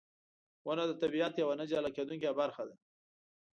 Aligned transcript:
•ونه 0.67 0.83
د 0.87 0.91
طبیعت 1.01 1.33
یوه 1.41 1.53
نه 1.59 1.65
جلا 1.71 1.89
کېدونکې 1.97 2.37
برخه 2.39 2.63
ده. 2.69 2.75